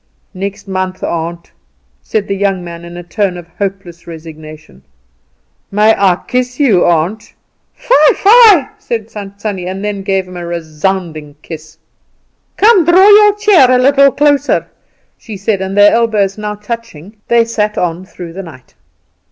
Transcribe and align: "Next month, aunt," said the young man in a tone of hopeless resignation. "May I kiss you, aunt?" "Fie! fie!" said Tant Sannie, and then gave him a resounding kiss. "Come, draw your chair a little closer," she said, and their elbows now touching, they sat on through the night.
"Next 0.33 0.67
month, 0.67 1.03
aunt," 1.03 1.51
said 2.01 2.27
the 2.27 2.35
young 2.35 2.63
man 2.63 2.83
in 2.83 2.97
a 2.97 3.03
tone 3.03 3.37
of 3.37 3.45
hopeless 3.59 4.07
resignation. 4.07 4.81
"May 5.69 5.93
I 5.95 6.23
kiss 6.27 6.59
you, 6.59 6.83
aunt?" 6.87 7.35
"Fie! 7.75 8.13
fie!" 8.15 8.63
said 8.79 9.09
Tant 9.09 9.39
Sannie, 9.39 9.67
and 9.67 9.85
then 9.85 10.01
gave 10.01 10.27
him 10.27 10.37
a 10.37 10.47
resounding 10.47 11.35
kiss. 11.43 11.77
"Come, 12.57 12.83
draw 12.83 13.07
your 13.09 13.35
chair 13.35 13.69
a 13.69 13.77
little 13.77 14.09
closer," 14.11 14.65
she 15.19 15.37
said, 15.37 15.61
and 15.61 15.77
their 15.77 15.91
elbows 15.93 16.35
now 16.35 16.55
touching, 16.55 17.17
they 17.27 17.45
sat 17.45 17.77
on 17.77 18.03
through 18.03 18.33
the 18.33 18.41
night. 18.41 18.73